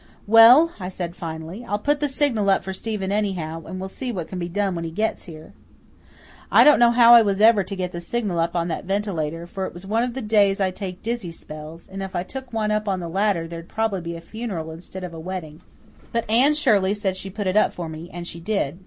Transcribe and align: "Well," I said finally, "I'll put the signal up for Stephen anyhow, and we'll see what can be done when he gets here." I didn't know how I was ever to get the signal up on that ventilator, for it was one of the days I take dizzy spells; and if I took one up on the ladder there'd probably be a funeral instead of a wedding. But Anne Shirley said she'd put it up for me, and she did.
"Well," 0.25 0.71
I 0.79 0.89
said 0.89 1.15
finally, 1.15 1.63
"I'll 1.63 1.77
put 1.77 1.99
the 1.99 2.07
signal 2.07 2.49
up 2.49 2.63
for 2.63 2.73
Stephen 2.73 3.11
anyhow, 3.11 3.63
and 3.67 3.79
we'll 3.79 3.87
see 3.87 4.11
what 4.11 4.27
can 4.27 4.39
be 4.39 4.49
done 4.49 4.73
when 4.73 4.83
he 4.83 4.89
gets 4.89 5.25
here." 5.25 5.53
I 6.51 6.63
didn't 6.63 6.79
know 6.79 6.89
how 6.89 7.13
I 7.13 7.21
was 7.21 7.39
ever 7.39 7.63
to 7.63 7.75
get 7.75 7.91
the 7.91 8.01
signal 8.01 8.39
up 8.39 8.55
on 8.55 8.67
that 8.69 8.85
ventilator, 8.85 9.45
for 9.45 9.67
it 9.67 9.73
was 9.75 9.85
one 9.85 10.01
of 10.03 10.15
the 10.15 10.21
days 10.23 10.59
I 10.59 10.71
take 10.71 11.03
dizzy 11.03 11.31
spells; 11.31 11.87
and 11.87 12.01
if 12.01 12.15
I 12.15 12.23
took 12.23 12.51
one 12.51 12.71
up 12.71 12.87
on 12.87 12.99
the 12.99 13.07
ladder 13.09 13.47
there'd 13.47 13.69
probably 13.69 14.01
be 14.01 14.15
a 14.15 14.21
funeral 14.21 14.71
instead 14.71 15.03
of 15.03 15.13
a 15.13 15.19
wedding. 15.19 15.61
But 16.11 16.27
Anne 16.27 16.55
Shirley 16.55 16.95
said 16.95 17.15
she'd 17.15 17.35
put 17.35 17.45
it 17.45 17.55
up 17.55 17.71
for 17.71 17.87
me, 17.87 18.09
and 18.11 18.27
she 18.27 18.39
did. 18.39 18.79